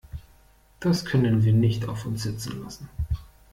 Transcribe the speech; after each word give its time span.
Das 0.79 1.05
können 1.05 1.43
wir 1.45 1.53
nicht 1.53 1.87
auf 1.87 2.07
uns 2.07 2.23
sitzen 2.23 2.63
lassen! 2.63 2.89